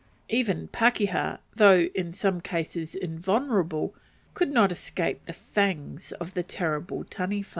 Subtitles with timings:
[0.29, 3.93] Even pakeha, though in some cases invulnerable,
[4.33, 7.45] could not escape the fangs of the terrible Taniwha.